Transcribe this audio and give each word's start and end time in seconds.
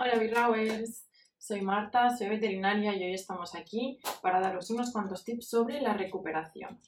Hola 0.00 0.16
Birrawers, 0.16 1.08
soy 1.38 1.60
Marta, 1.60 2.16
soy 2.16 2.28
veterinaria 2.28 2.94
y 2.94 3.02
hoy 3.02 3.14
estamos 3.14 3.56
aquí 3.56 3.98
para 4.22 4.38
daros 4.38 4.70
unos 4.70 4.92
cuantos 4.92 5.24
tips 5.24 5.48
sobre 5.48 5.80
la 5.80 5.92
recuperación. 5.92 6.80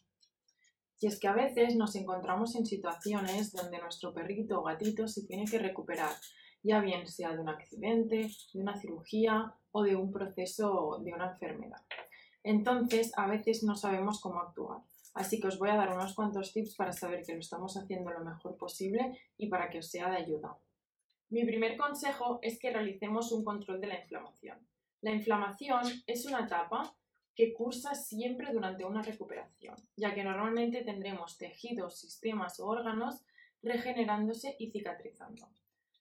Y 1.01 1.09
es 1.09 1.19
que 1.19 1.27
a 1.27 1.33
veces 1.33 1.75
nos 1.75 1.97
encontramos 1.97 2.55
en 2.55 2.67
situaciones 2.67 3.53
donde 3.53 3.81
nuestro 3.81 4.15
perrito 4.15 4.61
o 4.61 4.63
gatito 4.63 5.09
se 5.09 5.27
tiene 5.27 5.45
que 5.47 5.59
recuperar, 5.59 6.13
ya 6.63 6.79
bien 6.79 7.05
sea 7.09 7.33
de 7.33 7.41
un 7.41 7.49
accidente, 7.49 8.31
de 8.55 8.61
una 8.61 8.81
cirugía 8.81 9.55
o 9.73 9.83
de 9.83 9.97
un 9.97 10.13
proceso 10.13 11.01
de 11.03 11.13
una 11.13 11.33
enfermedad. 11.33 11.83
Entonces, 12.45 13.11
a 13.17 13.27
veces 13.27 13.65
no 13.65 13.75
sabemos 13.75 14.21
cómo 14.21 14.39
actuar. 14.39 14.83
Así 15.15 15.41
que 15.41 15.49
os 15.49 15.59
voy 15.59 15.71
a 15.71 15.77
dar 15.77 15.93
unos 15.93 16.15
cuantos 16.15 16.53
tips 16.53 16.77
para 16.77 16.93
saber 16.93 17.25
que 17.27 17.35
lo 17.35 17.41
estamos 17.41 17.77
haciendo 17.77 18.13
lo 18.13 18.25
mejor 18.25 18.57
posible 18.57 19.19
y 19.37 19.49
para 19.49 19.69
que 19.69 19.81
os 19.81 19.91
sea 19.91 20.09
de 20.11 20.19
ayuda. 20.19 20.57
Mi 21.31 21.45
primer 21.45 21.77
consejo 21.77 22.41
es 22.43 22.59
que 22.59 22.73
realicemos 22.73 23.31
un 23.31 23.45
control 23.45 23.81
de 23.81 23.87
la 23.87 24.01
inflamación. 24.01 24.59
La 25.01 25.13
inflamación 25.13 25.85
es 26.07 26.27
una 26.27 26.45
etapa 26.45 26.93
que 27.37 27.55
cursa 27.55 27.95
siempre 27.95 28.53
durante 28.53 28.85
una 28.85 29.01
recuperación, 29.01 29.77
ya 29.97 30.13
que 30.13 30.25
normalmente 30.25 30.83
tendremos 30.83 31.39
tejidos, 31.39 32.01
sistemas 32.01 32.59
o 32.59 32.67
órganos 32.67 33.25
regenerándose 33.63 34.57
y 34.59 34.73
cicatrizando. 34.73 35.49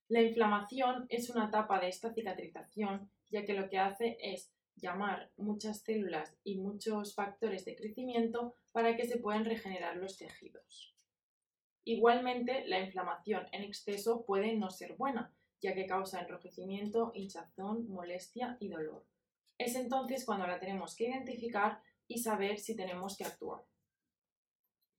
La 0.08 0.24
inflamación 0.24 1.06
es 1.10 1.30
una 1.30 1.46
etapa 1.46 1.80
de 1.80 1.90
esta 1.90 2.12
cicatrización, 2.12 3.12
ya 3.30 3.46
que 3.46 3.54
lo 3.54 3.70
que 3.70 3.78
hace 3.78 4.18
es 4.20 4.52
llamar 4.78 5.30
muchas 5.38 5.82
células 5.82 6.36
y 6.44 6.58
muchos 6.58 7.14
factores 7.14 7.66
de 7.66 7.76
crecimiento 7.76 8.56
para 8.72 8.98
que 8.98 9.06
se 9.06 9.20
puedan 9.20 9.46
regenerar 9.46 9.98
los 9.98 10.18
tejidos. 10.18 10.99
Igualmente, 11.90 12.68
la 12.68 12.80
inflamación 12.80 13.48
en 13.52 13.64
exceso 13.64 14.24
puede 14.24 14.54
no 14.54 14.70
ser 14.70 14.96
buena, 14.96 15.34
ya 15.60 15.74
que 15.74 15.88
causa 15.88 16.22
enrojecimiento, 16.22 17.12
hinchazón, 17.16 17.90
molestia 17.90 18.58
y 18.60 18.70
dolor. 18.70 19.08
Es 19.58 19.74
entonces 19.74 20.24
cuando 20.24 20.46
la 20.46 20.60
tenemos 20.60 20.96
que 20.96 21.06
identificar 21.06 21.82
y 22.08 22.20
saber 22.20 22.60
si 22.60 22.76
tenemos 22.76 23.18
que 23.18 23.24
actuar. 23.24 23.64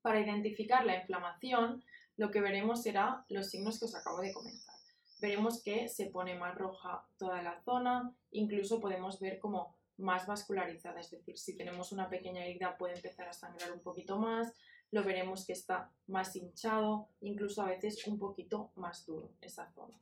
Para 0.03 0.19
identificar 0.19 0.85
la 0.85 0.97
inflamación, 0.97 1.85
lo 2.17 2.33
que 2.33 2.41
veremos 2.41 2.83
será 2.83 3.25
los 3.29 3.51
signos 3.51 3.79
que 3.79 3.85
os 3.85 3.95
acabo 3.95 4.21
de 4.21 4.33
comentar 4.33 4.75
veremos 5.21 5.63
que 5.63 5.89
se 5.89 6.07
pone 6.07 6.35
más 6.35 6.57
roja 6.57 7.05
toda 7.19 7.43
la 7.43 7.61
zona, 7.63 8.13
incluso 8.31 8.81
podemos 8.81 9.21
ver 9.21 9.39
como 9.39 9.77
más 9.99 10.27
vascularizada, 10.27 10.99
es 10.99 11.11
decir, 11.11 11.39
si 11.39 11.57
tenemos 11.57 11.93
una 11.93 12.09
pequeña 12.09 12.45
herida 12.45 12.79
puede 12.79 12.95
empezar 12.95 13.29
a 13.29 13.35
sangrar 13.35 13.71
un 13.71 13.81
poquito 13.81 14.19
más, 14.19 14.55
lo 14.93 15.05
veremos 15.05 15.47
que 15.47 15.53
está 15.53 15.91
más 16.07 16.35
hinchado, 16.37 17.09
incluso 17.21 17.63
a 17.63 17.67
veces 17.67 18.07
un 18.07 18.19
poquito 18.19 18.71
más 18.75 19.07
duro 19.07 19.31
esa 19.41 19.71
zona. 19.73 19.97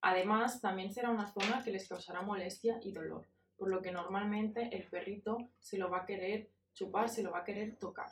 Además, 0.00 0.60
también 0.60 0.92
será 0.92 1.10
una 1.10 1.32
zona 1.32 1.62
que 1.64 1.72
les 1.72 1.88
causará 1.88 2.22
molestia 2.22 2.78
y 2.82 2.92
dolor, 2.92 3.26
por 3.56 3.68
lo 3.68 3.82
que 3.82 3.92
normalmente 3.92 4.74
el 4.76 4.88
perrito 4.88 5.38
se 5.60 5.78
lo 5.78 5.90
va 5.90 6.02
a 6.02 6.06
querer 6.06 6.50
chupar, 6.74 7.08
se 7.08 7.22
lo 7.22 7.30
va 7.30 7.40
a 7.40 7.44
querer 7.44 7.76
tocar. 7.76 8.10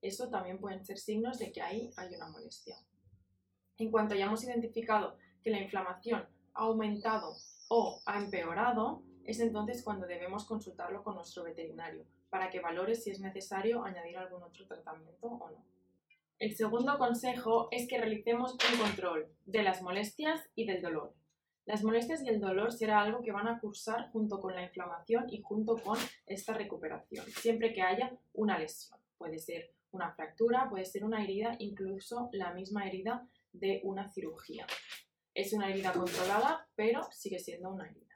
Eso 0.00 0.28
también 0.30 0.58
pueden 0.58 0.84
ser 0.84 0.98
signos 0.98 1.38
de 1.38 1.52
que 1.52 1.62
ahí 1.62 1.90
hay 1.96 2.14
una 2.14 2.28
molestia. 2.28 2.76
En 3.78 3.90
cuanto 3.90 4.14
hayamos 4.14 4.42
identificado 4.44 5.16
que 5.42 5.50
la 5.50 5.60
inflamación 5.60 6.26
ha 6.54 6.62
aumentado 6.62 7.34
o 7.68 8.00
ha 8.06 8.18
empeorado, 8.18 9.02
es 9.24 9.40
entonces 9.40 9.82
cuando 9.82 10.06
debemos 10.06 10.44
consultarlo 10.44 11.02
con 11.02 11.14
nuestro 11.14 11.44
veterinario 11.44 12.04
para 12.30 12.50
que 12.50 12.60
valore 12.60 12.94
si 12.94 13.10
es 13.10 13.20
necesario 13.20 13.84
añadir 13.84 14.16
algún 14.16 14.42
otro 14.42 14.66
tratamiento 14.66 15.26
o 15.26 15.50
no. 15.50 15.64
El 16.38 16.56
segundo 16.56 16.98
consejo 16.98 17.68
es 17.70 17.86
que 17.86 17.98
realicemos 17.98 18.52
un 18.54 18.78
control 18.78 19.28
de 19.46 19.62
las 19.62 19.82
molestias 19.82 20.40
y 20.54 20.66
del 20.66 20.82
dolor. 20.82 21.14
Las 21.66 21.84
molestias 21.84 22.22
y 22.24 22.28
el 22.28 22.40
dolor 22.40 22.72
será 22.72 23.00
algo 23.02 23.22
que 23.22 23.30
van 23.30 23.46
a 23.46 23.60
cursar 23.60 24.10
junto 24.10 24.40
con 24.40 24.54
la 24.54 24.64
inflamación 24.64 25.26
y 25.28 25.40
junto 25.40 25.76
con 25.76 25.96
esta 26.26 26.54
recuperación, 26.54 27.24
siempre 27.26 27.72
que 27.72 27.82
haya 27.82 28.18
una 28.32 28.58
lesión. 28.58 28.98
Puede 29.16 29.38
ser 29.38 29.72
una 29.92 30.12
fractura, 30.12 30.68
puede 30.68 30.84
ser 30.84 31.04
una 31.04 31.22
herida, 31.22 31.54
incluso 31.60 32.28
la 32.32 32.52
misma 32.52 32.88
herida 32.88 33.28
de 33.52 33.80
una 33.84 34.08
cirugía. 34.08 34.66
Es 35.34 35.52
una 35.52 35.70
herida 35.70 35.92
controlada, 35.92 36.66
pero 36.74 37.02
sigue 37.12 37.38
siendo 37.38 37.70
una 37.70 37.88
herida. 37.88 38.11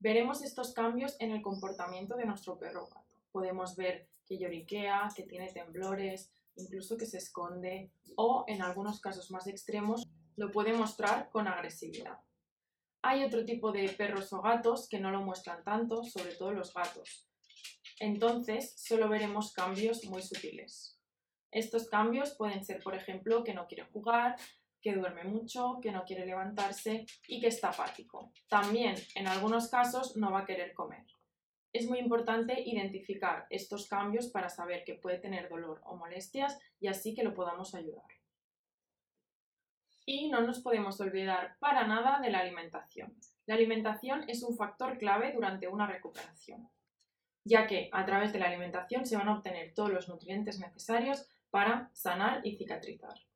Veremos 0.00 0.42
estos 0.42 0.72
cambios 0.72 1.14
en 1.20 1.30
el 1.30 1.42
comportamiento 1.42 2.16
de 2.16 2.24
nuestro 2.24 2.58
perro 2.58 2.86
gato. 2.86 3.06
Podemos 3.32 3.76
ver 3.76 4.08
que 4.26 4.38
lloriquea, 4.38 5.10
que 5.14 5.24
tiene 5.24 5.52
temblores, 5.52 6.32
incluso 6.56 6.96
que 6.96 7.04
se 7.04 7.18
esconde 7.18 7.92
o, 8.16 8.44
en 8.48 8.62
algunos 8.62 9.00
casos 9.00 9.30
más 9.30 9.46
extremos, 9.46 10.08
lo 10.36 10.50
puede 10.50 10.72
mostrar 10.72 11.28
con 11.30 11.46
agresividad. 11.46 12.18
Hay 13.02 13.24
otro 13.24 13.44
tipo 13.44 13.72
de 13.72 13.90
perros 13.90 14.32
o 14.32 14.40
gatos 14.40 14.88
que 14.88 14.98
no 14.98 15.10
lo 15.10 15.20
muestran 15.20 15.62
tanto, 15.64 16.02
sobre 16.02 16.34
todo 16.34 16.52
los 16.52 16.72
gatos. 16.72 17.28
Entonces, 17.98 18.72
solo 18.76 19.06
veremos 19.10 19.52
cambios 19.52 20.04
muy 20.06 20.22
sutiles. 20.22 20.98
Estos 21.50 21.88
cambios 21.88 22.34
pueden 22.36 22.64
ser, 22.64 22.82
por 22.82 22.94
ejemplo, 22.94 23.44
que 23.44 23.52
no 23.52 23.66
quiere 23.66 23.84
jugar, 23.92 24.36
que 24.80 24.94
duerme 24.94 25.24
mucho, 25.24 25.78
que 25.82 25.92
no 25.92 26.04
quiere 26.04 26.26
levantarse 26.26 27.06
y 27.26 27.40
que 27.40 27.48
está 27.48 27.70
apático. 27.70 28.32
También, 28.48 28.94
en 29.14 29.26
algunos 29.26 29.68
casos, 29.68 30.16
no 30.16 30.30
va 30.30 30.40
a 30.40 30.46
querer 30.46 30.72
comer. 30.74 31.06
Es 31.72 31.88
muy 31.88 31.98
importante 31.98 32.60
identificar 32.60 33.46
estos 33.48 33.88
cambios 33.88 34.28
para 34.28 34.48
saber 34.48 34.82
que 34.84 34.94
puede 34.94 35.18
tener 35.18 35.48
dolor 35.48 35.80
o 35.84 35.96
molestias 35.96 36.58
y 36.80 36.88
así 36.88 37.14
que 37.14 37.22
lo 37.22 37.34
podamos 37.34 37.74
ayudar. 37.74 38.06
Y 40.04 40.28
no 40.30 40.40
nos 40.40 40.60
podemos 40.60 41.00
olvidar 41.00 41.56
para 41.60 41.86
nada 41.86 42.18
de 42.20 42.30
la 42.30 42.40
alimentación. 42.40 43.14
La 43.46 43.54
alimentación 43.54 44.24
es 44.28 44.42
un 44.42 44.56
factor 44.56 44.98
clave 44.98 45.32
durante 45.32 45.68
una 45.68 45.86
recuperación, 45.86 46.68
ya 47.44 47.68
que 47.68 47.88
a 47.92 48.04
través 48.04 48.32
de 48.32 48.40
la 48.40 48.46
alimentación 48.46 49.06
se 49.06 49.16
van 49.16 49.28
a 49.28 49.36
obtener 49.36 49.72
todos 49.72 49.90
los 49.90 50.08
nutrientes 50.08 50.58
necesarios 50.58 51.28
para 51.50 51.90
sanar 51.92 52.44
y 52.44 52.56
cicatrizar. 52.56 53.29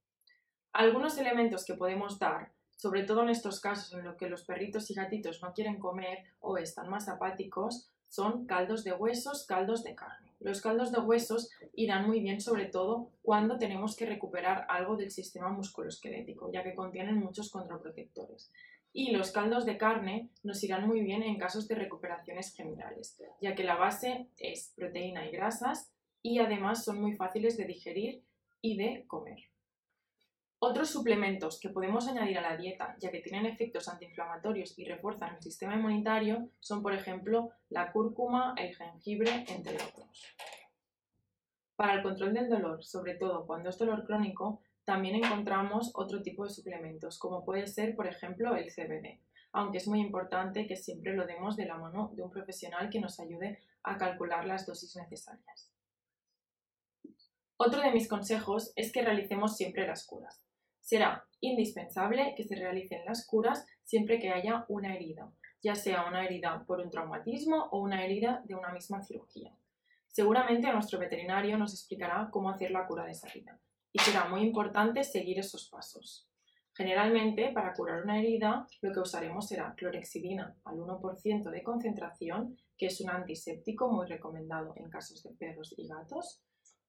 Algunos 0.75 1.17
elementos 1.19 1.65
que 1.65 1.75
podemos 1.75 2.19
dar, 2.19 2.51
sobre 2.75 3.05
todo 3.05 3.23
en 3.23 3.29
estos 3.29 3.61
casos 3.61 3.93
en 3.93 4.05
los 4.05 4.17
que 4.17 4.29
los 4.29 4.43
perritos 4.43 4.91
y 4.91 4.95
gatitos 4.95 5.41
no 5.41 5.53
quieren 5.53 5.79
comer 5.79 6.25
o 6.41 6.59
están 6.59 6.91
más 6.91 7.09
apáticos, 7.09 7.93
son 8.09 8.45
caldos 8.47 8.83
de 8.83 8.93
huesos, 8.93 9.47
caldos 9.47 9.85
de 9.85 9.95
carne. 9.95 10.33
Los 10.41 10.61
caldos 10.61 10.91
de 10.91 10.99
huesos 10.99 11.53
irán 11.75 12.09
muy 12.09 12.19
bien 12.19 12.41
sobre 12.41 12.67
todo 12.67 13.13
cuando 13.23 13.57
tenemos 13.57 13.95
que 13.95 14.05
recuperar 14.05 14.67
algo 14.69 14.97
del 14.97 15.13
sistema 15.13 15.49
musculoesquelético, 15.51 16.51
ya 16.51 16.65
que 16.65 16.75
contienen 16.75 17.21
muchos 17.21 17.53
contraprotectores. 17.53 18.51
Y 18.93 19.13
los 19.13 19.31
caldos 19.31 19.67
de 19.67 19.79
carne 19.79 20.29
nos 20.43 20.65
irán 20.65 20.89
muy 20.89 21.03
bien 21.03 21.23
en 21.23 21.39
casos 21.39 21.69
de 21.69 21.77
recuperaciones 21.77 22.53
generales, 22.53 23.17
ya 23.41 23.55
que 23.55 23.63
la 23.63 23.77
base 23.77 24.27
es 24.39 24.73
proteína 24.75 25.25
y 25.25 25.31
grasas 25.31 25.93
y 26.21 26.41
además 26.41 26.85
son 26.85 27.01
muy 27.01 27.15
fáciles 27.15 27.57
de 27.57 27.65
digerir 27.65 28.25
y 28.61 28.77
de 28.77 29.05
comer. 29.07 29.54
Otros 30.67 30.89
suplementos 30.89 31.61
que 31.61 31.69
podemos 31.69 32.09
añadir 32.09 32.39
a 32.39 32.41
la 32.41 32.57
dieta, 32.57 32.97
ya 32.99 33.11
que 33.11 33.21
tienen 33.21 33.45
efectos 33.45 33.87
antiinflamatorios 33.87 34.79
y 34.79 34.87
refuerzan 34.87 35.35
el 35.35 35.43
sistema 35.43 35.75
inmunitario, 35.75 36.49
son 36.59 36.83
por 36.83 36.95
ejemplo 36.95 37.51
la 37.69 37.93
cúrcuma, 37.93 38.55
el 38.57 38.75
jengibre, 38.75 39.45
entre 39.49 39.75
otros. 39.75 40.35
Para 41.77 41.93
el 41.93 42.03
control 42.03 42.33
del 42.33 42.49
dolor, 42.49 42.83
sobre 42.83 43.17
todo 43.17 43.47
cuando 43.47 43.69
es 43.69 43.77
dolor 43.77 44.07
crónico, 44.07 44.63
también 44.87 45.17
encontramos 45.17 45.93
otro 45.97 46.23
tipo 46.23 46.45
de 46.45 46.51
suplementos, 46.51 47.19
como 47.19 47.45
puede 47.45 47.67
ser, 47.67 47.95
por 47.95 48.07
ejemplo, 48.07 48.57
el 48.57 48.73
CBD, 48.73 49.21
aunque 49.53 49.77
es 49.77 49.87
muy 49.87 50.01
importante 50.01 50.67
que 50.67 50.77
siempre 50.77 51.15
lo 51.15 51.27
demos 51.27 51.57
de 51.57 51.67
la 51.67 51.77
mano 51.77 52.11
de 52.15 52.23
un 52.23 52.31
profesional 52.31 52.89
que 52.89 53.03
nos 53.03 53.21
ayude 53.21 53.59
a 53.83 53.99
calcular 53.99 54.47
las 54.47 54.65
dosis 54.65 54.97
necesarias. 54.97 55.71
Otro 57.59 57.83
de 57.83 57.93
mis 57.93 58.09
consejos 58.09 58.73
es 58.77 58.91
que 58.93 59.03
realicemos 59.03 59.59
siempre 59.59 59.87
las 59.87 60.07
curas. 60.07 60.41
Será 60.85 61.25
indispensable 61.41 62.35
que 62.37 62.45
se 62.45 62.57
realicen 62.57 63.07
las 63.07 63.27
curas 63.27 63.67
siempre 63.85 64.19
que 64.19 64.29
haya 64.29 64.67
una 64.69 64.95
herida, 64.95 65.33
ya 65.63 65.75
sea 65.75 66.07
una 66.07 66.27
herida 66.27 66.63
por 66.67 66.81
un 66.81 66.91
traumatismo 66.91 67.69
o 67.71 67.81
una 67.81 68.05
herida 68.05 68.43
de 68.45 68.55
una 68.55 68.71
misma 68.71 69.03
cirugía. 69.03 69.57
Seguramente 70.09 70.71
nuestro 70.71 70.99
veterinario 70.99 71.57
nos 71.57 71.73
explicará 71.73 72.29
cómo 72.31 72.51
hacer 72.51 72.71
la 72.71 72.87
cura 72.87 73.07
de 73.07 73.13
esa 73.13 73.29
herida 73.29 73.59
y 73.93 73.99
será 73.99 74.29
muy 74.29 74.43
importante 74.43 75.05
seguir 75.05 75.39
esos 75.39 75.71
pasos. 75.71 76.29
Generalmente, 76.75 77.51
para 77.55 77.73
curar 77.73 78.03
una 78.03 78.19
herida, 78.19 78.67
lo 78.83 78.93
que 78.93 79.01
usaremos 79.01 79.49
será 79.49 79.75
clorexidina 79.75 80.55
al 80.65 80.77
1% 80.77 81.51
de 81.51 81.63
concentración, 81.63 82.59
que 82.77 82.87
es 82.87 83.01
un 83.01 83.09
antiséptico 83.09 83.91
muy 83.91 84.07
recomendado 84.07 84.75
en 84.77 84.91
casos 84.91 85.23
de 85.23 85.31
perros 85.31 85.73
y 85.79 85.89
gatos, 85.89 86.43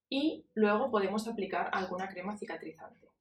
y 0.10 0.46
luego 0.54 0.92
podemos 0.92 1.30
aplicar 1.30 1.70
alguna 1.72 2.10
crema 2.10 2.36
cicatrizante. 2.36 3.15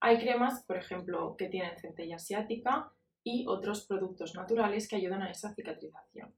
Hay 0.00 0.18
cremas, 0.18 0.64
por 0.64 0.76
ejemplo, 0.76 1.36
que 1.36 1.48
tienen 1.48 1.78
centella 1.78 2.16
asiática 2.16 2.92
y 3.24 3.46
otros 3.48 3.86
productos 3.86 4.34
naturales 4.34 4.88
que 4.88 4.96
ayudan 4.96 5.22
a 5.22 5.30
esa 5.30 5.54
cicatrización. 5.54 6.34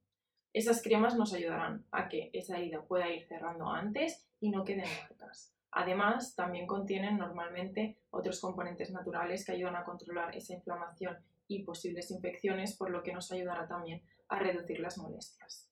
Esas 0.53 0.83
cremas 0.83 1.17
nos 1.17 1.35
ayudarán 1.35 1.85
a 1.93 2.09
que 2.09 2.31
esa 2.33 2.57
herida 2.57 2.83
pueda 2.83 3.11
ir 3.11 3.27
cerrando 3.27 3.69
antes 3.69 4.27
y 4.41 4.51
no 4.51 4.65
queden 4.65 4.87
marcas. 5.03 5.55
Además, 5.71 6.35
también 6.35 6.67
contienen 6.67 7.19
normalmente 7.19 7.99
otros 8.11 8.41
componentes 8.41 8.91
naturales 8.91 9.45
que 9.45 9.53
ayudan 9.53 9.77
a 9.77 9.85
controlar 9.85 10.35
esa 10.35 10.55
inflamación 10.55 11.19
y 11.47 11.63
posibles 11.63 12.11
infecciones, 12.11 12.77
por 12.77 12.91
lo 12.91 13.03
que 13.03 13.13
nos 13.13 13.31
ayudará 13.33 13.69
también 13.69 14.03
a 14.29 14.39
reducir 14.39 14.81
las 14.81 14.99
molestias. 14.99 15.69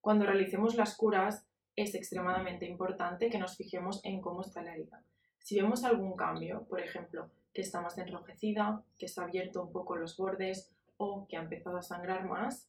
Cuando 0.00 0.26
realicemos 0.26 0.74
las 0.74 0.96
curas 0.96 1.46
es 1.76 1.94
extremadamente 1.94 2.66
importante 2.66 3.30
que 3.30 3.38
nos 3.38 3.56
fijemos 3.56 4.04
en 4.04 4.20
cómo 4.20 4.42
está 4.42 4.62
la 4.62 4.74
herida. 4.74 5.02
Si 5.40 5.60
vemos 5.60 5.84
algún 5.84 6.16
cambio, 6.16 6.64
por 6.68 6.80
ejemplo, 6.80 7.30
que 7.52 7.62
está 7.62 7.80
más 7.80 7.98
enrojecida, 7.98 8.82
que 8.98 9.08
se 9.08 9.20
ha 9.20 9.24
abierto 9.24 9.62
un 9.62 9.72
poco 9.72 9.96
los 9.96 10.16
bordes 10.16 10.70
o 10.96 11.26
que 11.28 11.36
ha 11.36 11.42
empezado 11.42 11.76
a 11.76 11.82
sangrar 11.82 12.26
más, 12.26 12.68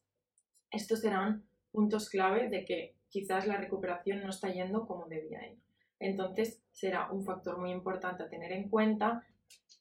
estos 0.70 1.00
serán 1.00 1.44
puntos 1.70 2.08
clave 2.08 2.48
de 2.48 2.64
que 2.64 2.94
quizás 3.08 3.46
la 3.46 3.56
recuperación 3.56 4.22
no 4.22 4.30
está 4.30 4.48
yendo 4.48 4.86
como 4.86 5.06
debía 5.06 5.46
ir. 5.46 5.58
Entonces 6.00 6.60
será 6.72 7.10
un 7.12 7.24
factor 7.24 7.58
muy 7.58 7.70
importante 7.70 8.22
a 8.22 8.28
tener 8.28 8.52
en 8.52 8.68
cuenta 8.68 9.24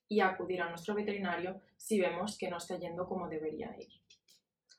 y 0.07 0.19
acudir 0.19 0.61
a 0.61 0.69
nuestro 0.69 0.93
veterinario 0.93 1.61
si 1.77 1.99
vemos 1.99 2.37
que 2.37 2.49
no 2.49 2.57
está 2.57 2.77
yendo 2.77 3.07
como 3.07 3.27
debería 3.27 3.75
ir. 3.79 3.89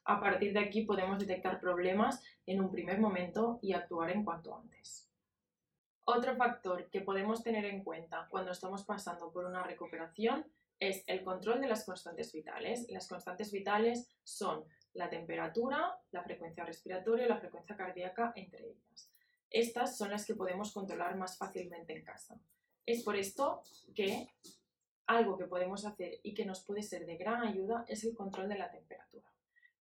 A 0.05 0.21
partir 0.21 0.53
de 0.53 0.61
aquí 0.61 0.83
podemos 0.83 1.19
detectar 1.19 1.61
problemas 1.61 2.23
en 2.47 2.61
un 2.61 2.71
primer 2.71 3.01
momento 3.01 3.59
y 3.63 3.73
actuar 3.73 4.11
en 4.11 4.25
cuanto 4.25 4.55
antes. 4.55 5.12
Otro 6.05 6.37
factor 6.37 6.91
que 6.91 7.01
podemos 7.01 7.43
tener 7.43 7.65
en 7.65 7.85
cuenta 7.85 8.27
cuando 8.29 8.53
estamos 8.53 8.85
pasando 8.85 9.31
por 9.31 9.45
una 9.45 9.63
recuperación 9.63 10.45
es 10.81 11.05
el 11.07 11.23
control 11.23 11.61
de 11.61 11.69
las 11.69 11.85
constantes 11.85 12.33
vitales. 12.33 12.87
Las 12.91 13.07
constantes 13.07 13.53
vitales 13.53 14.09
son 14.25 14.65
la 14.95 15.09
temperatura, 15.09 15.97
la 16.11 16.25
frecuencia 16.25 16.65
respiratoria 16.65 17.27
y 17.27 17.29
la 17.29 17.39
frecuencia 17.39 17.77
cardíaca, 17.77 18.33
entre 18.35 18.71
ellas. 18.71 19.11
Estas 19.49 19.97
son 19.97 20.11
las 20.11 20.27
que 20.27 20.35
podemos 20.35 20.73
controlar 20.73 21.17
más 21.17 21.39
fácilmente 21.39 21.97
en 21.97 22.05
casa. 22.05 22.37
Es 22.85 23.05
por 23.05 23.17
esto 23.17 23.63
que 23.95 24.29
algo 25.07 25.39
que 25.39 25.47
podemos 25.47 25.85
hacer 25.85 26.19
y 26.25 26.35
que 26.35 26.45
nos 26.45 26.65
puede 26.65 26.83
ser 26.83 27.07
de 27.07 27.17
gran 27.17 27.43
ayuda 27.43 27.85
es 27.87 28.03
el 28.03 28.17
control 28.17 28.49
de 28.49 28.59
la 28.59 28.71
temperatura. 28.71 29.29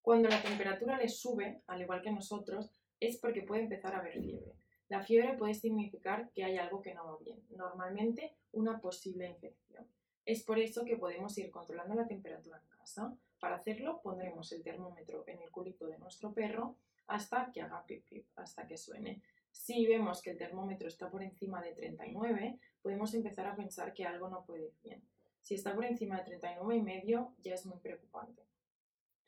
Cuando 0.00 0.28
la 0.28 0.40
temperatura 0.40 0.98
le 0.98 1.08
sube, 1.08 1.62
al 1.66 1.82
igual 1.82 2.02
que 2.02 2.12
nosotros, 2.12 2.70
es 3.00 3.16
porque 3.16 3.42
puede 3.42 3.62
empezar 3.62 3.94
a 3.94 3.98
haber 3.98 4.20
fiebre. 4.20 4.61
La 4.92 5.02
fiebre 5.02 5.32
puede 5.38 5.54
significar 5.54 6.28
que 6.34 6.44
hay 6.44 6.58
algo 6.58 6.82
que 6.82 6.92
no 6.92 7.06
va 7.06 7.16
bien, 7.16 7.42
normalmente 7.56 8.36
una 8.52 8.78
posible 8.78 9.26
infección. 9.26 9.86
Es 10.26 10.42
por 10.42 10.58
eso 10.58 10.84
que 10.84 10.98
podemos 10.98 11.38
ir 11.38 11.50
controlando 11.50 11.94
la 11.94 12.06
temperatura 12.06 12.58
en 12.58 12.76
casa. 12.76 13.16
Para 13.40 13.56
hacerlo 13.56 14.02
pondremos 14.02 14.52
el 14.52 14.62
termómetro 14.62 15.24
en 15.26 15.40
el 15.40 15.50
culito 15.50 15.86
de 15.86 15.96
nuestro 15.96 16.34
perro 16.34 16.76
hasta 17.06 17.50
que 17.52 17.62
haga 17.62 17.86
pip 17.86 18.06
pip, 18.06 18.26
hasta 18.36 18.66
que 18.66 18.76
suene. 18.76 19.22
Si 19.50 19.86
vemos 19.86 20.20
que 20.20 20.32
el 20.32 20.36
termómetro 20.36 20.88
está 20.88 21.10
por 21.10 21.22
encima 21.22 21.62
de 21.62 21.72
39, 21.72 22.58
podemos 22.82 23.14
empezar 23.14 23.46
a 23.46 23.56
pensar 23.56 23.94
que 23.94 24.04
algo 24.04 24.28
no 24.28 24.44
puede 24.44 24.66
ir 24.66 24.74
bien. 24.84 25.02
Si 25.40 25.54
está 25.54 25.74
por 25.74 25.86
encima 25.86 26.18
de 26.18 26.24
39 26.24 26.76
y 26.76 26.82
medio, 26.82 27.32
ya 27.38 27.54
es 27.54 27.64
muy 27.64 27.78
preocupante. 27.78 28.42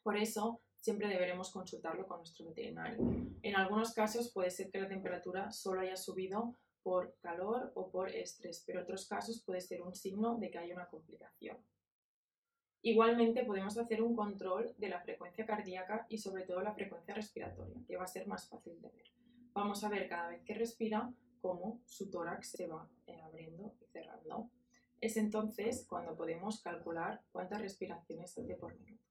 Por 0.02 0.18
eso, 0.18 0.60
siempre 0.84 1.08
deberemos 1.08 1.50
consultarlo 1.50 2.06
con 2.06 2.18
nuestro 2.18 2.44
veterinario. 2.44 2.98
En 3.40 3.56
algunos 3.56 3.94
casos 3.94 4.30
puede 4.30 4.50
ser 4.50 4.70
que 4.70 4.82
la 4.82 4.86
temperatura 4.86 5.50
solo 5.50 5.80
haya 5.80 5.96
subido 5.96 6.58
por 6.82 7.16
calor 7.22 7.72
o 7.74 7.90
por 7.90 8.10
estrés, 8.10 8.62
pero 8.66 8.80
en 8.80 8.84
otros 8.84 9.08
casos 9.08 9.42
puede 9.42 9.62
ser 9.62 9.80
un 9.80 9.94
signo 9.94 10.36
de 10.36 10.50
que 10.50 10.58
hay 10.58 10.72
una 10.72 10.86
complicación. 10.90 11.56
Igualmente 12.82 13.46
podemos 13.46 13.78
hacer 13.78 14.02
un 14.02 14.14
control 14.14 14.74
de 14.76 14.90
la 14.90 15.00
frecuencia 15.00 15.46
cardíaca 15.46 16.04
y 16.10 16.18
sobre 16.18 16.42
todo 16.42 16.60
la 16.60 16.74
frecuencia 16.74 17.14
respiratoria, 17.14 17.80
que 17.86 17.96
va 17.96 18.04
a 18.04 18.06
ser 18.06 18.26
más 18.26 18.46
fácil 18.46 18.78
de 18.82 18.90
ver. 18.90 19.06
Vamos 19.54 19.82
a 19.84 19.88
ver 19.88 20.06
cada 20.06 20.28
vez 20.28 20.42
que 20.42 20.52
respira 20.52 21.10
cómo 21.40 21.80
su 21.86 22.10
tórax 22.10 22.50
se 22.50 22.66
va 22.66 22.86
eh, 23.06 23.18
abriendo 23.22 23.74
y 23.80 23.86
cerrando. 23.86 24.50
Es 25.00 25.16
entonces 25.16 25.86
cuando 25.88 26.14
podemos 26.14 26.60
calcular 26.60 27.22
cuántas 27.32 27.62
respiraciones 27.62 28.36
hace 28.36 28.54
por 28.56 28.78
minuto. 28.78 29.03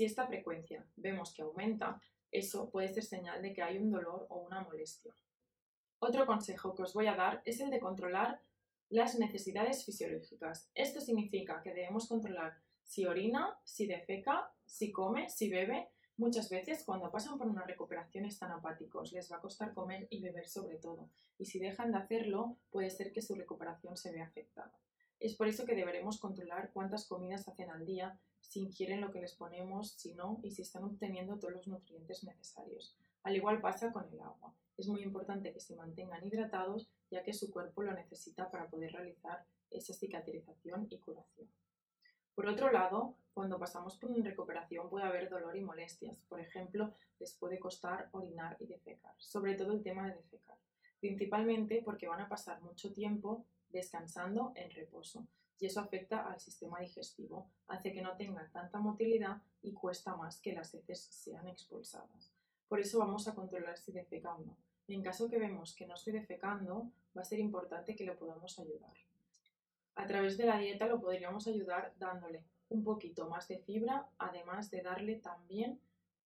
Si 0.00 0.06
esta 0.06 0.26
frecuencia 0.26 0.82
vemos 0.96 1.34
que 1.34 1.42
aumenta, 1.42 2.00
eso 2.32 2.70
puede 2.70 2.88
ser 2.88 3.04
señal 3.04 3.42
de 3.42 3.52
que 3.52 3.60
hay 3.60 3.76
un 3.76 3.90
dolor 3.90 4.26
o 4.30 4.38
una 4.38 4.62
molestia. 4.62 5.12
Otro 5.98 6.24
consejo 6.24 6.74
que 6.74 6.84
os 6.84 6.94
voy 6.94 7.06
a 7.06 7.16
dar 7.16 7.42
es 7.44 7.60
el 7.60 7.68
de 7.68 7.80
controlar 7.80 8.40
las 8.88 9.18
necesidades 9.18 9.84
fisiológicas. 9.84 10.70
Esto 10.74 11.02
significa 11.02 11.60
que 11.60 11.74
debemos 11.74 12.08
controlar 12.08 12.56
si 12.82 13.04
orina, 13.04 13.58
si 13.62 13.86
defeca, 13.86 14.50
si 14.64 14.90
come, 14.90 15.28
si 15.28 15.50
bebe. 15.50 15.90
Muchas 16.16 16.48
veces 16.48 16.82
cuando 16.82 17.10
pasan 17.10 17.36
por 17.36 17.48
una 17.48 17.66
recuperación 17.66 18.24
están 18.24 18.52
apáticos, 18.52 19.12
les 19.12 19.30
va 19.30 19.36
a 19.36 19.42
costar 19.42 19.74
comer 19.74 20.08
y 20.08 20.22
beber 20.22 20.48
sobre 20.48 20.78
todo, 20.78 21.10
y 21.36 21.44
si 21.44 21.58
dejan 21.58 21.92
de 21.92 21.98
hacerlo 21.98 22.56
puede 22.70 22.88
ser 22.88 23.12
que 23.12 23.20
su 23.20 23.34
recuperación 23.34 23.98
se 23.98 24.12
vea 24.12 24.24
afectada. 24.24 24.72
Es 25.18 25.34
por 25.34 25.46
eso 25.46 25.66
que 25.66 25.74
deberemos 25.74 26.18
controlar 26.18 26.70
cuántas 26.72 27.06
comidas 27.06 27.46
hacen 27.46 27.68
al 27.68 27.84
día, 27.84 28.18
si 28.50 28.62
ingieren 28.62 29.00
lo 29.00 29.12
que 29.12 29.20
les 29.20 29.34
ponemos, 29.34 29.92
si 29.92 30.12
no, 30.12 30.40
y 30.42 30.50
si 30.50 30.62
están 30.62 30.82
obteniendo 30.82 31.38
todos 31.38 31.54
los 31.54 31.68
nutrientes 31.68 32.24
necesarios. 32.24 32.96
Al 33.22 33.36
igual 33.36 33.60
pasa 33.60 33.92
con 33.92 34.08
el 34.12 34.20
agua. 34.20 34.52
Es 34.76 34.88
muy 34.88 35.02
importante 35.02 35.52
que 35.52 35.60
se 35.60 35.76
mantengan 35.76 36.26
hidratados, 36.26 36.88
ya 37.12 37.22
que 37.22 37.32
su 37.32 37.52
cuerpo 37.52 37.84
lo 37.84 37.92
necesita 37.92 38.50
para 38.50 38.66
poder 38.66 38.90
realizar 38.90 39.44
esa 39.70 39.94
cicatrización 39.94 40.88
y 40.90 40.98
curación. 40.98 41.48
Por 42.34 42.48
otro 42.48 42.72
lado, 42.72 43.14
cuando 43.34 43.56
pasamos 43.56 43.96
por 43.96 44.10
una 44.10 44.28
recuperación 44.28 44.90
puede 44.90 45.04
haber 45.06 45.30
dolor 45.30 45.56
y 45.56 45.60
molestias. 45.60 46.18
Por 46.28 46.40
ejemplo, 46.40 46.92
les 47.20 47.32
puede 47.34 47.60
costar 47.60 48.08
orinar 48.10 48.56
y 48.58 48.66
defecar, 48.66 49.14
sobre 49.18 49.54
todo 49.54 49.72
el 49.74 49.84
tema 49.84 50.08
de 50.08 50.16
defecar, 50.16 50.58
principalmente 50.98 51.82
porque 51.84 52.08
van 52.08 52.22
a 52.22 52.28
pasar 52.28 52.60
mucho 52.62 52.92
tiempo 52.92 53.44
descansando 53.68 54.52
en 54.56 54.72
reposo 54.72 55.24
y 55.60 55.66
eso 55.66 55.80
afecta 55.80 56.26
al 56.26 56.40
sistema 56.40 56.80
digestivo, 56.80 57.46
hace 57.68 57.92
que 57.92 58.02
no 58.02 58.16
tenga 58.16 58.48
tanta 58.50 58.80
motilidad 58.80 59.42
y 59.62 59.72
cuesta 59.72 60.16
más 60.16 60.40
que 60.40 60.54
las 60.54 60.74
heces 60.74 61.00
sean 61.00 61.46
expulsadas. 61.46 62.32
Por 62.66 62.80
eso 62.80 62.98
vamos 62.98 63.28
a 63.28 63.34
controlar 63.34 63.76
si 63.76 63.92
defeca 63.92 64.34
o 64.34 64.38
no. 64.38 64.56
En 64.88 65.02
caso 65.02 65.28
que 65.28 65.38
vemos 65.38 65.74
que 65.74 65.86
no 65.86 65.94
estoy 65.94 66.14
defecando, 66.14 66.90
va 67.16 67.22
a 67.22 67.24
ser 67.24 67.38
importante 67.38 67.94
que 67.94 68.04
le 68.04 68.12
podamos 68.12 68.58
ayudar. 68.58 68.94
A 69.94 70.06
través 70.06 70.38
de 70.38 70.46
la 70.46 70.58
dieta 70.58 70.86
lo 70.86 71.00
podríamos 71.00 71.46
ayudar 71.46 71.92
dándole 71.98 72.42
un 72.70 72.82
poquito 72.82 73.28
más 73.28 73.48
de 73.48 73.58
fibra, 73.58 74.08
además 74.18 74.70
de 74.70 74.82
darle 74.82 75.16
también 75.16 75.78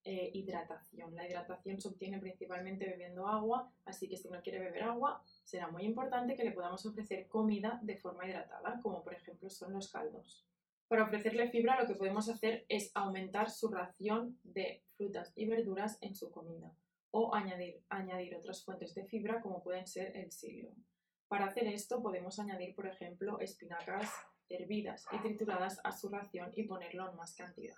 eh, 0.04 0.30
hidratación. 0.34 1.14
La 1.14 1.26
hidratación 1.26 1.80
se 1.80 1.88
obtiene 1.88 2.18
principalmente 2.18 2.86
bebiendo 2.86 3.26
agua, 3.26 3.72
así 3.86 4.08
que 4.08 4.16
si 4.16 4.28
no 4.28 4.42
quiere 4.42 4.58
beber 4.58 4.82
agua, 4.82 5.22
será 5.44 5.68
muy 5.68 5.84
importante 5.84 6.36
que 6.36 6.44
le 6.44 6.52
podamos 6.52 6.84
ofrecer 6.84 7.26
comida 7.28 7.80
de 7.82 7.96
forma 7.96 8.26
hidratada, 8.26 8.80
como 8.82 9.02
por 9.02 9.14
ejemplo 9.14 9.48
son 9.48 9.72
los 9.72 9.90
caldos. 9.90 10.46
Para 10.88 11.04
ofrecerle 11.04 11.48
fibra 11.50 11.80
lo 11.80 11.86
que 11.86 11.94
podemos 11.94 12.28
hacer 12.28 12.66
es 12.68 12.90
aumentar 12.94 13.50
su 13.50 13.68
ración 13.68 14.38
de 14.42 14.82
frutas 14.96 15.32
y 15.34 15.46
verduras 15.46 15.98
en 16.02 16.14
su 16.14 16.31
comida 16.31 16.70
o 17.10 17.34
añadir, 17.34 17.82
añadir 17.88 18.34
otras 18.36 18.64
fuentes 18.64 18.94
de 18.94 19.06
fibra 19.06 19.40
como 19.40 19.62
pueden 19.62 19.86
ser 19.86 20.17
el 20.17 20.31
psyllium. 20.31 20.74
Para 21.29 21.46
hacer 21.46 21.67
esto 21.69 22.02
podemos 22.02 22.38
añadir, 22.38 22.74
por 22.74 22.86
ejemplo, 22.86 23.40
espinacas 23.40 24.10
hervidas 24.48 25.06
y 25.12 25.19
trituradas 25.19 25.81
a 25.82 25.93
su 25.93 26.08
ración 26.08 26.52
y 26.55 26.64
ponerlo 26.64 27.08
en 27.08 27.17
más 27.17 27.34
cantidad. 27.34 27.76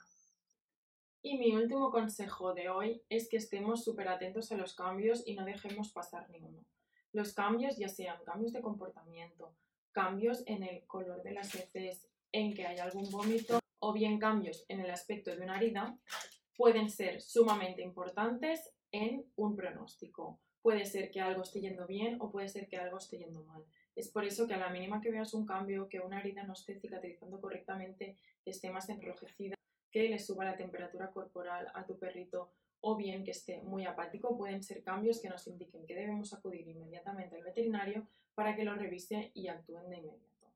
Y 1.29 1.39
mi 1.39 1.57
último 1.57 1.91
consejo 1.91 2.55
de 2.55 2.69
hoy 2.69 3.03
es 3.09 3.29
que 3.29 3.39
estemos 3.39 3.83
súper 3.83 4.07
atentos 4.07 4.53
a 4.53 4.57
los 4.57 4.77
cambios 4.77 5.25
y 5.27 5.35
no 5.35 5.45
dejemos 5.45 5.91
pasar 5.91 6.31
ninguno. 6.31 6.65
Los 7.11 7.35
cambios, 7.35 7.77
ya 7.77 7.89
sean 7.89 8.23
cambios 8.25 8.53
de 8.53 8.61
comportamiento, 8.61 9.53
cambios 9.91 10.45
en 10.47 10.63
el 10.63 10.87
color 10.87 11.25
de 11.25 11.33
las 11.33 11.53
heces, 11.53 12.07
en 12.31 12.55
que 12.55 12.65
hay 12.65 12.79
algún 12.79 13.11
vómito 13.11 13.59
o 13.81 13.93
bien 13.93 14.21
cambios 14.21 14.65
en 14.69 14.79
el 14.79 14.89
aspecto 14.89 15.35
de 15.35 15.43
una 15.43 15.57
herida, 15.57 15.99
pueden 16.57 16.89
ser 16.89 17.21
sumamente 17.21 17.83
importantes 17.83 18.73
en 18.93 19.25
un 19.35 19.57
pronóstico. 19.57 20.39
Puede 20.63 20.85
ser 20.85 21.11
que 21.11 21.21
algo 21.21 21.43
esté 21.43 21.61
yendo 21.61 21.89
bien 21.89 22.19
o 22.21 22.31
puede 22.31 22.49
ser 22.49 22.69
que 22.69 22.77
algo 22.77 22.99
esté 22.99 23.19
yendo 23.19 23.43
mal. 23.43 23.65
Es 23.97 24.13
por 24.13 24.25
eso 24.25 24.47
que 24.47 24.55
a 24.55 24.59
la 24.59 24.71
mínima 24.71 25.01
que 25.01 25.11
veas 25.11 25.35
un 25.35 25.45
cambio, 25.45 25.89
que 25.89 25.99
una 25.99 26.21
herida 26.21 26.45
no 26.45 26.53
esté 26.53 26.79
cicatrizando 26.79 27.41
correctamente, 27.41 28.17
esté 28.45 28.71
más 28.71 28.89
enrojecida, 28.91 29.57
que 29.97 30.11
le 30.11 30.19
suba 30.19 30.45
la 30.45 30.59
temperatura 30.59 31.11
corporal 31.11 31.69
a 31.73 31.87
tu 31.87 31.99
perrito 31.99 32.51
o 32.83 32.97
bien 32.97 33.25
que 33.25 33.31
esté 33.31 33.63
muy 33.63 33.87
apático, 33.87 34.37
pueden 34.37 34.63
ser 34.63 34.83
cambios 34.83 35.23
que 35.23 35.31
nos 35.31 35.47
indiquen 35.47 35.87
que 35.87 35.95
debemos 35.95 36.35
acudir 36.35 36.69
inmediatamente 36.69 37.35
al 37.35 37.43
veterinario 37.43 38.07
para 38.35 38.55
que 38.55 38.65
lo 38.65 38.75
revise 38.75 39.31
y 39.33 39.49
actúen 39.49 39.89
de 39.89 39.97
inmediato. 39.97 40.53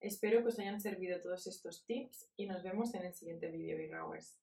Espero 0.00 0.40
que 0.40 0.48
os 0.48 0.58
hayan 0.58 0.80
servido 0.80 1.20
todos 1.20 1.46
estos 1.46 1.84
tips 1.84 2.30
y 2.38 2.46
nos 2.46 2.62
vemos 2.62 2.94
en 2.94 3.04
el 3.04 3.12
siguiente 3.12 3.50
vídeo, 3.50 3.76
Growers. 3.90 4.38